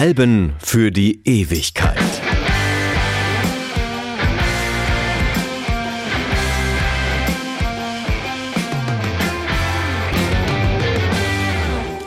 [0.00, 1.98] Alben für die Ewigkeit.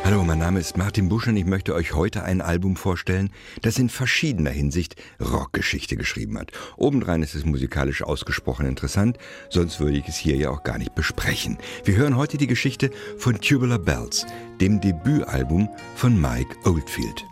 [0.04, 3.30] Hallo, mein Name ist Martin Busch und ich möchte euch heute ein Album vorstellen,
[3.62, 6.52] das in verschiedener Hinsicht Rockgeschichte geschrieben hat.
[6.78, 9.20] Obendrein ist es musikalisch ausgesprochen interessant,
[9.52, 11.60] sonst würde ich es hier ja auch gar nicht besprechen.
[11.84, 12.90] Wir hören heute die Geschichte
[13.20, 14.26] von Tubular Bells,
[14.60, 17.24] dem Debütalbum von Mike Oldfield.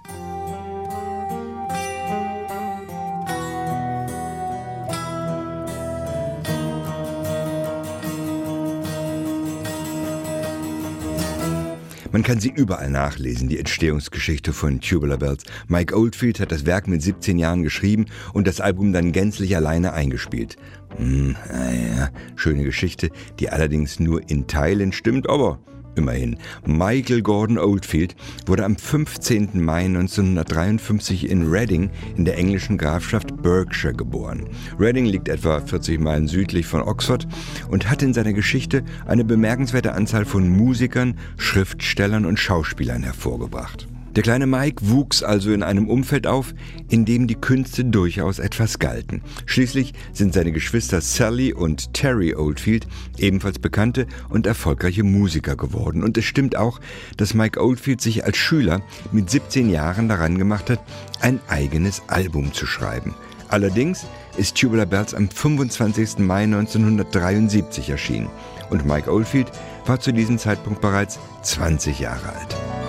[12.12, 15.46] Man kann sie überall nachlesen, die Entstehungsgeschichte von Tubular Bells.
[15.70, 19.94] Mike Oldfield hat das Werk mit 17 Jahren geschrieben und das Album dann gänzlich alleine
[19.94, 20.58] eingespielt.
[20.98, 25.60] Hm, naja, schöne Geschichte, die allerdings nur in Teilen stimmt, aber
[25.96, 26.38] Immerhin.
[26.66, 29.64] Michael Gordon Oldfield wurde am 15.
[29.64, 34.48] Mai 1953 in Reading in der englischen Grafschaft Berkshire geboren.
[34.80, 37.28] Reading liegt etwa 40 Meilen südlich von Oxford
[37.70, 43.88] und hat in seiner Geschichte eine bemerkenswerte Anzahl von Musikern, Schriftstellern und Schauspielern hervorgebracht.
[44.16, 46.54] Der kleine Mike wuchs also in einem Umfeld auf,
[46.90, 49.22] in dem die Künste durchaus etwas galten.
[49.46, 56.04] Schließlich sind seine Geschwister Sally und Terry Oldfield ebenfalls bekannte und erfolgreiche Musiker geworden.
[56.04, 56.82] Und es stimmt auch,
[57.16, 58.82] dass Mike Oldfield sich als Schüler
[59.14, 60.84] mit 17 Jahren daran gemacht hat,
[61.22, 63.16] ein eigenes Album zu schreiben.
[63.48, 64.06] Allerdings
[64.36, 66.20] ist Tubular Bells am 25.
[66.20, 68.30] Mai 1973 erschienen
[68.70, 69.52] und Mike Oldfield
[69.86, 72.81] war zu diesem Zeitpunkt bereits 20 Jahre alt.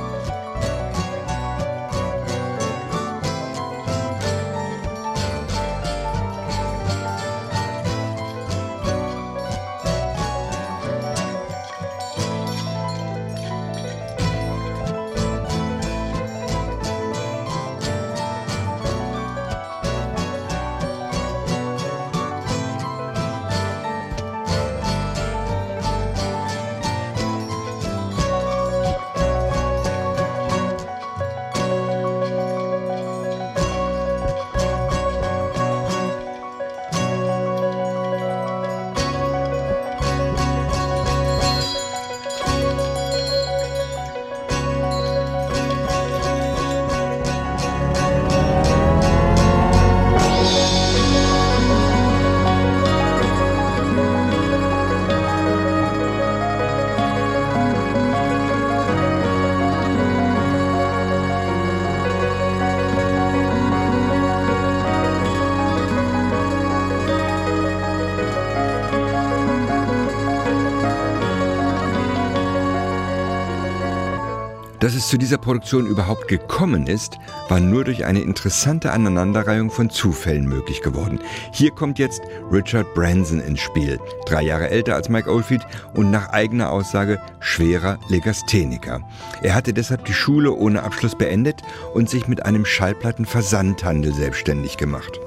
[74.82, 77.16] Dass es zu dieser Produktion überhaupt gekommen ist,
[77.48, 81.20] war nur durch eine interessante Aneinanderreihung von Zufällen möglich geworden.
[81.52, 82.20] Hier kommt jetzt
[82.50, 88.00] Richard Branson ins Spiel, drei Jahre älter als Mike Oldfield und nach eigener Aussage schwerer
[88.08, 89.08] Legastheniker.
[89.40, 91.62] Er hatte deshalb die Schule ohne Abschluss beendet
[91.94, 95.20] und sich mit einem Schallplattenversandhandel selbstständig gemacht.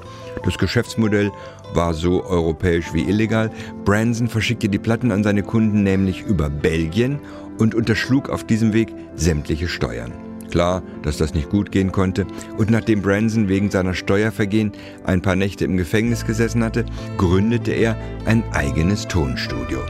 [0.46, 1.32] Das Geschäftsmodell
[1.74, 3.50] war so europäisch wie illegal.
[3.84, 7.18] Branson verschickte die Platten an seine Kunden nämlich über Belgien
[7.58, 10.12] und unterschlug auf diesem Weg sämtliche Steuern.
[10.50, 12.26] Klar, dass das nicht gut gehen konnte,
[12.56, 14.70] und nachdem Branson wegen seiner Steuervergehen
[15.04, 16.84] ein paar Nächte im Gefängnis gesessen hatte,
[17.18, 19.80] gründete er ein eigenes Tonstudio.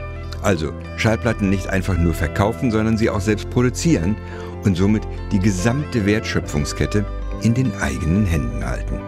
[0.41, 4.15] Also Schallplatten nicht einfach nur verkaufen, sondern sie auch selbst produzieren
[4.65, 7.05] und somit die gesamte Wertschöpfungskette
[7.43, 9.06] in den eigenen Händen halten.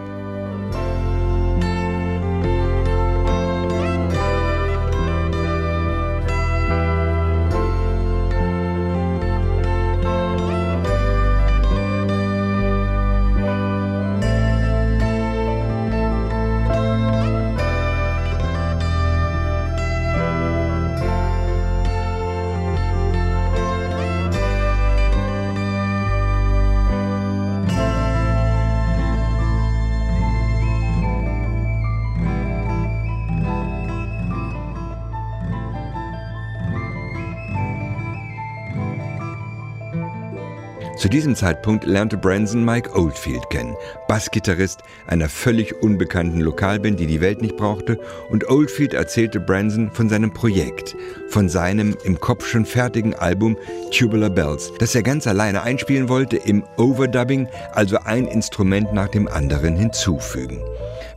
[41.00, 43.74] Zu diesem Zeitpunkt lernte Branson Mike Oldfield kennen,
[44.06, 47.98] Bassgitarrist einer völlig unbekannten Lokalband, die die Welt nicht brauchte,
[48.28, 50.94] und Oldfield erzählte Branson von seinem Projekt,
[51.30, 53.56] von seinem im Kopf schon fertigen Album
[53.90, 59.26] Tubular Bells, das er ganz alleine einspielen wollte, im Overdubbing, also ein Instrument nach dem
[59.26, 60.62] anderen hinzufügen.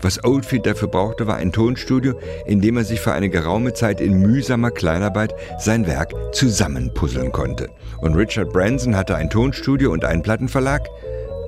[0.02, 2.14] Was Oldfield dafür brauchte, war ein Tonstudio,
[2.46, 7.70] in dem er sich für eine geraume Zeit in mühsamer Kleinarbeit sein Werk zusammenpuzzeln konnte.
[8.00, 10.88] Und Richard Branson hatte ein Tonstudio und einen Plattenverlag,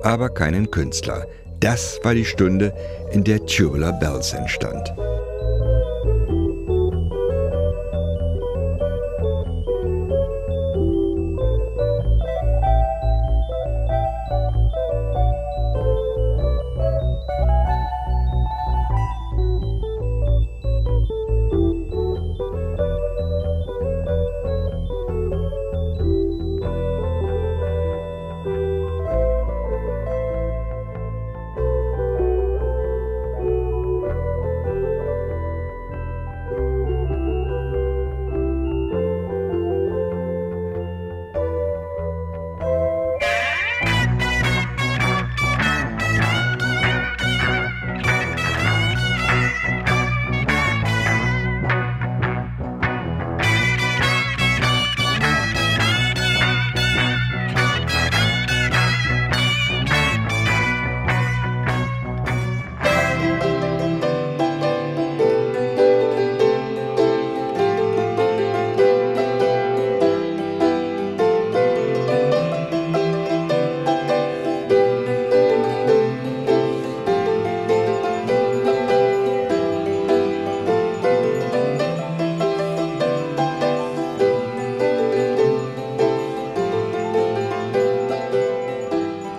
[0.02, 1.26] aber keinen Künstler.
[1.60, 2.74] Das war die Stunde,
[3.12, 4.92] in der Tubular Bells entstand.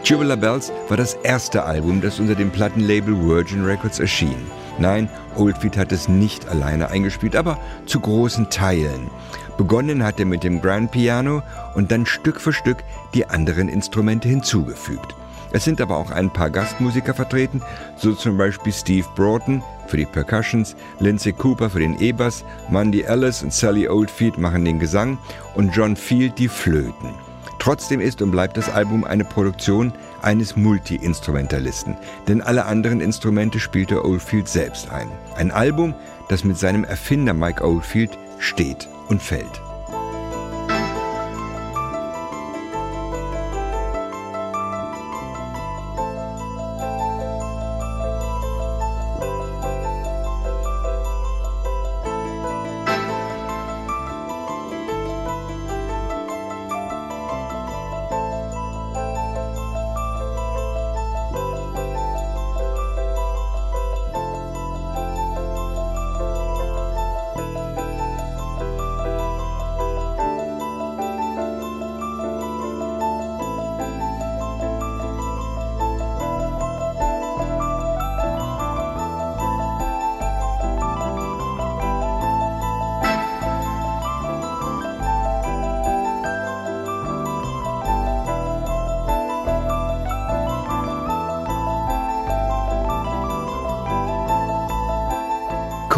[0.07, 4.37] Tubular Bells war das erste Album, das unter dem Plattenlabel Virgin Records erschien.
[4.79, 9.09] Nein, Oldfield hat es nicht alleine eingespielt, aber zu großen Teilen.
[9.57, 11.43] Begonnen hat er mit dem Grand Piano
[11.75, 12.77] und dann Stück für Stück
[13.13, 15.13] die anderen Instrumente hinzugefügt.
[15.51, 17.61] Es sind aber auch ein paar Gastmusiker vertreten,
[17.97, 23.43] so zum Beispiel Steve Broughton für die Percussions, Lindsay Cooper für den E-Bass, Mandy Ellis
[23.43, 25.17] und Sally Oldfield machen den Gesang
[25.53, 27.26] und John Field die Flöten.
[27.59, 31.95] Trotzdem ist und bleibt das Album eine Produktion eines Multi-Instrumentalisten,
[32.27, 35.07] denn alle anderen Instrumente spielte Oldfield selbst ein.
[35.35, 35.93] Ein Album,
[36.29, 39.61] das mit seinem Erfinder Mike Oldfield steht und fällt.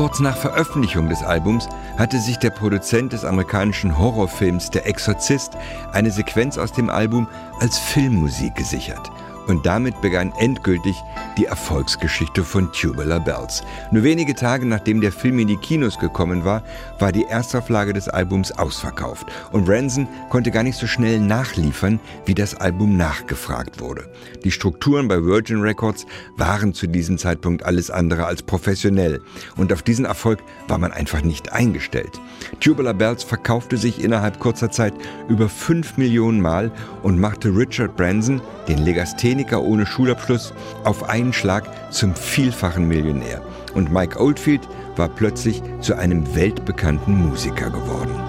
[0.10, 1.70] Kurz nach Veröffentlichung des Albums
[2.00, 5.56] hatte sich der Produzent des amerikanischen Horrorfilms Der Exorzist
[5.92, 7.28] eine Sequenz aus dem Album
[7.60, 9.12] als Filmmusik gesichert.
[9.50, 10.96] Und damit begann endgültig
[11.36, 13.64] die Erfolgsgeschichte von Tubular Bells.
[13.92, 16.64] Nur wenige Tage nachdem der Film in die Kinos gekommen war,
[17.00, 22.36] war die Erstauflage des Albums ausverkauft und Ranson konnte gar nicht so schnell nachliefern, wie
[22.36, 24.08] das Album nachgefragt wurde.
[24.44, 26.06] Die Strukturen bei Virgin Records
[26.38, 29.20] waren zu diesem Zeitpunkt alles andere als professionell
[29.58, 32.22] und auf diesen Erfolg war man einfach nicht eingestellt.
[32.60, 34.94] Tubular Bells verkaufte sich innerhalb kurzer Zeit
[35.28, 40.54] über 5 Millionen Mal und machte Richard Branson, den Legastheniker ohne Schulabschluss,
[40.84, 43.42] auf einen einen Schlag zum vielfachen Millionär.
[43.74, 48.29] Und Mike Oldfield war plötzlich zu einem weltbekannten Musiker geworden.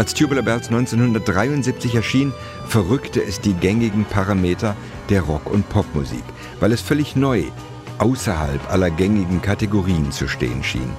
[0.00, 2.32] Als Tubular Bells 1973 erschien,
[2.66, 4.74] verrückte es die gängigen Parameter
[5.10, 6.24] der Rock- und Popmusik,
[6.58, 7.42] weil es völlig neu,
[7.98, 10.90] außerhalb aller gängigen Kategorien zu stehen schien.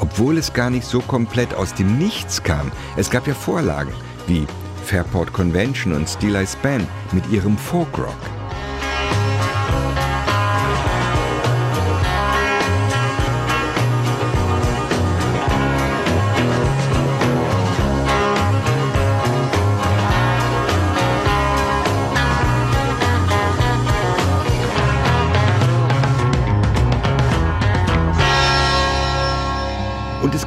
[0.00, 2.72] Obwohl es gar nicht so komplett aus dem Nichts kam.
[2.96, 3.92] Es gab ja Vorlagen
[4.26, 4.48] wie
[4.84, 8.39] Fairport Convention und Steel Ice Band mit ihrem Folkrock.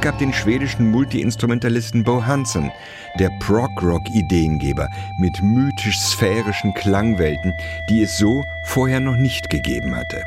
[0.04, 2.70] Gab den schwedischen Multiinstrumentalisten Bo Hansen,
[3.18, 7.54] der Prog-Rock-Ideengeber mit mythisch-sphärischen Klangwelten,
[7.88, 10.26] die es so vorher noch nicht gegeben hatte.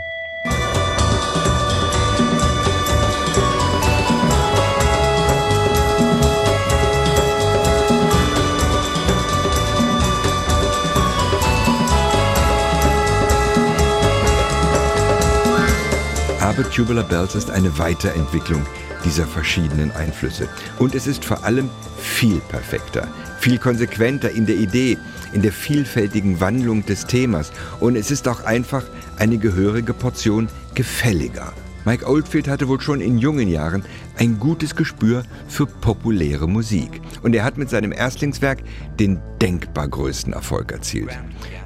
[16.42, 18.66] Aber Tubular Bells ist eine Weiterentwicklung
[19.08, 20.50] dieser verschiedenen Einflüsse.
[20.80, 23.08] Und es ist vor allem viel perfekter,
[23.40, 24.98] viel konsequenter in der Idee,
[25.32, 27.54] in der vielfältigen Wandlung des Themas.
[27.80, 28.84] Und es ist auch einfach
[29.18, 31.54] eine gehörige Portion gefälliger.
[31.86, 33.86] Mike Oldfield hatte wohl schon in jungen Jahren
[34.18, 37.00] ein gutes Gespür für populäre Musik.
[37.24, 38.60] Und er hat mit seinem Erstlingswerk
[39.00, 41.18] den denkbar größten Erfolg erzielt.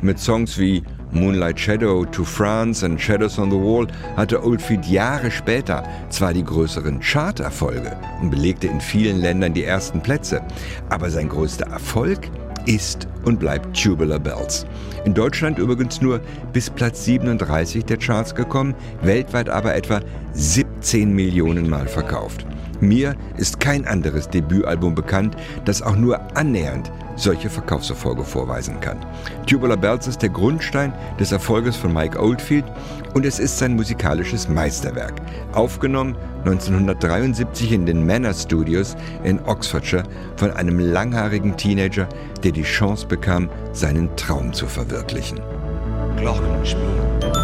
[0.04, 5.30] Mit Songs wie Moonlight Shadow to France and Shadows on the Wall hatte Oldfield Jahre
[5.30, 10.42] später zwar die größeren Charterfolge und belegte in vielen Ländern die ersten Plätze,
[10.90, 12.30] aber sein größter Erfolg
[12.66, 14.66] ist und bleibt Tubular Bells.
[15.04, 16.22] In Deutschland übrigens nur
[16.54, 20.00] bis Platz 37 der Charts gekommen, weltweit aber etwa
[20.34, 22.46] 17 Millionen Mal verkauft.
[22.80, 26.92] Mir ist kein anderes Debütalbum bekannt, das auch nur annähernd
[27.22, 28.98] solche Verkaufserfolge vorweisen kann.
[29.46, 32.66] Tubular Bells ist der Grundstein des Erfolges von Mike Oldfield
[33.14, 35.22] und es ist sein musikalisches Meisterwerk.
[35.54, 40.04] Aufgenommen 1973 in den Manor Studios in Oxfordshire
[40.38, 42.08] von einem langhaarigen Teenager,
[42.44, 45.40] der die Chance bekam, seinen Traum zu verwirklichen.
[46.18, 47.41] Glockenspiel.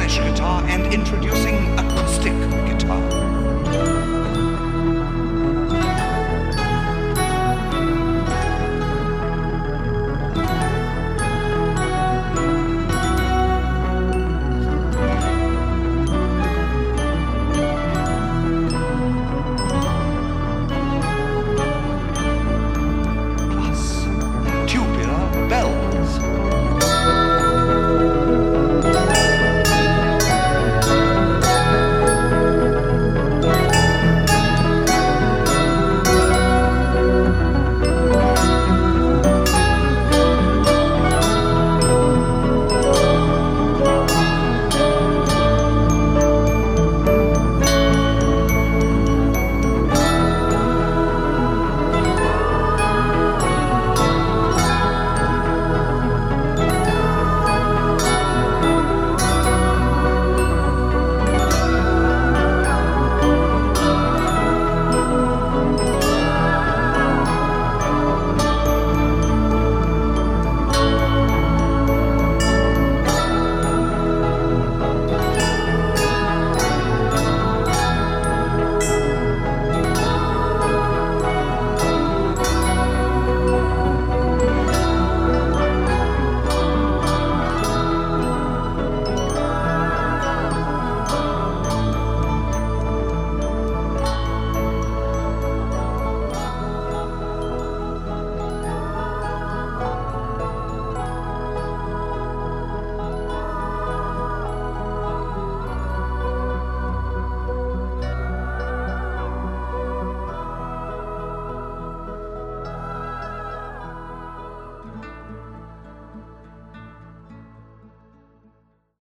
[0.00, 2.32] Spanish guitar and introducing acoustic
[2.66, 3.39] guitar.